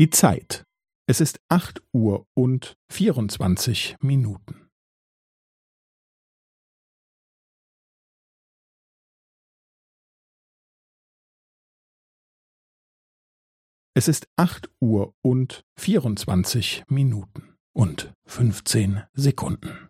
Die 0.00 0.08
Zeit. 0.08 0.64
Es 1.06 1.20
ist 1.20 1.40
acht 1.50 1.82
Uhr 1.92 2.24
und 2.34 2.78
vierundzwanzig 2.90 3.96
Minuten. 4.00 4.70
Es 13.94 14.08
ist 14.08 14.26
acht 14.38 14.70
Uhr 14.80 15.12
und 15.20 15.66
vierundzwanzig 15.78 16.82
Minuten 16.88 17.58
und 17.76 18.14
fünfzehn 18.24 19.02
Sekunden. 19.12 19.89